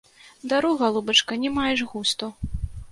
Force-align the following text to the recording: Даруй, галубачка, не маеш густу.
Даруй, 0.53 0.73
галубачка, 0.81 1.39
не 1.45 1.49
маеш 1.59 1.87
густу. 1.95 2.35